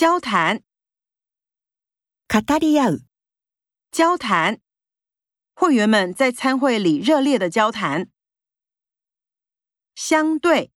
[0.00, 0.63] 交谈，
[2.29, 3.03] 語り合う、
[3.91, 4.61] 交谈。
[5.53, 8.09] 会员们在参会里热烈的交谈。
[9.93, 10.71] 相对，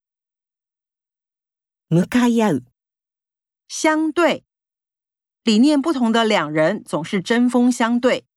[1.89, 2.65] 向かい合う、
[3.69, 4.43] 相对，
[5.43, 8.27] 理念不同的两人总是针锋相对。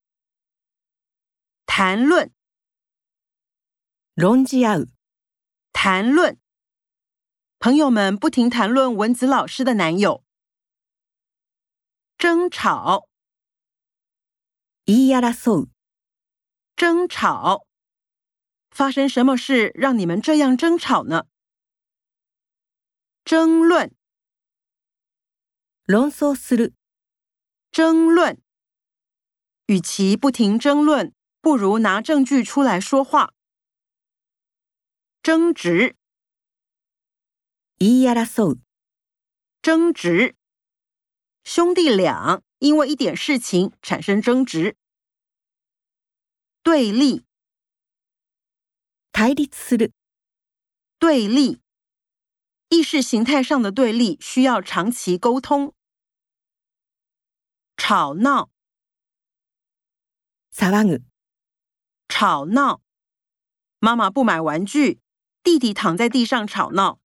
[1.66, 2.30] 谈论，
[4.14, 4.88] 論じ合う、
[5.72, 6.38] 谈论，
[7.58, 10.24] 朋友们不停谈论文子老师的男友。
[12.17, 13.07] 争吵，
[14.85, 15.69] 言い争う、
[16.75, 17.65] 争吵，
[18.69, 21.25] 发生什么事让你们这样争吵呢？
[23.25, 23.95] 争论，
[25.85, 26.73] 論争する、
[27.71, 28.41] 争论，
[29.67, 33.33] 与其不停争论，不如拿证据出来说话。
[35.21, 35.95] 争执，
[37.77, 38.59] 言い争う、
[39.61, 40.35] 争执，
[41.47, 44.77] 兄弟俩因为一点事情产生争执。
[46.61, 47.25] 对立，
[49.11, 49.91] 対立する、
[50.97, 51.59] 对立，
[52.69, 55.75] 意识形态上的对立需要长期沟通。
[57.75, 58.49] 吵闹，
[60.53, 61.03] 騒ぐ、
[62.07, 62.81] 吵闹，
[63.79, 65.01] 妈妈不买玩具，
[65.43, 67.01] 弟弟躺在地上吵闹。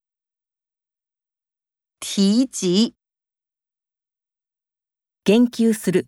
[1.99, 2.95] 提及，
[5.26, 6.08] 言及する、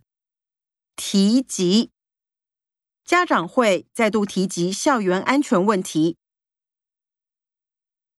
[0.97, 1.89] 提及，
[3.05, 6.17] 家长会再度提及校园安全问题。